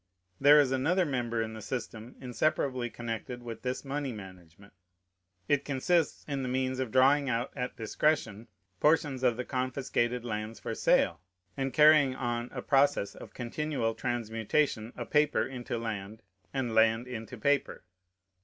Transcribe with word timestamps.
There 0.39 0.59
is 0.59 0.71
another 0.71 1.05
member 1.05 1.43
in 1.43 1.53
the 1.53 1.61
system 1.61 2.15
inseparably 2.19 2.89
connected 2.89 3.43
with 3.43 3.61
this 3.61 3.85
money 3.85 4.11
management. 4.11 4.73
It 5.47 5.63
consists 5.63 6.25
in 6.27 6.41
the 6.41 6.49
means 6.49 6.79
of 6.79 6.89
drawing 6.89 7.29
out 7.29 7.51
at 7.55 7.75
discretion 7.77 8.47
portions 8.79 9.21
of 9.21 9.37
the 9.37 9.45
confiscated 9.45 10.25
lands 10.25 10.59
for 10.59 10.73
sale, 10.73 11.21
and 11.55 11.71
carrying 11.71 12.15
on 12.15 12.49
a 12.51 12.63
process 12.63 13.13
of 13.13 13.35
continual 13.35 13.93
transmutation 13.93 14.91
of 14.97 15.11
paper 15.11 15.45
into 15.45 15.77
land 15.77 16.23
and 16.51 16.73
land 16.73 17.07
into 17.07 17.37
paper. 17.37 17.83